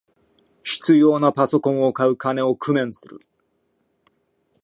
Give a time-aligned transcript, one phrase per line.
[0.63, 3.19] 必要なパソコンを買う金を工面する